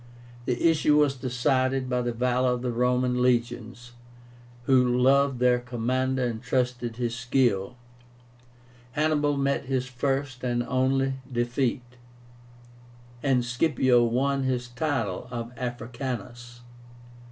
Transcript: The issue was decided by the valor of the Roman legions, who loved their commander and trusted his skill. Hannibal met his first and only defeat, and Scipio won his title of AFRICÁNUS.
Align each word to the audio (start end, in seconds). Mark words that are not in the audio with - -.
The 0.45 0.59
issue 0.67 0.97
was 0.97 1.13
decided 1.13 1.87
by 1.87 2.01
the 2.01 2.11
valor 2.11 2.53
of 2.53 2.63
the 2.63 2.71
Roman 2.71 3.21
legions, 3.21 3.91
who 4.63 4.97
loved 4.97 5.37
their 5.37 5.59
commander 5.59 6.25
and 6.25 6.41
trusted 6.41 6.95
his 6.95 7.13
skill. 7.13 7.75
Hannibal 8.93 9.37
met 9.37 9.65
his 9.65 9.85
first 9.85 10.43
and 10.43 10.63
only 10.63 11.13
defeat, 11.31 11.83
and 13.21 13.45
Scipio 13.45 14.03
won 14.03 14.41
his 14.41 14.69
title 14.69 15.27
of 15.29 15.53
AFRICÁNUS. 15.53 16.61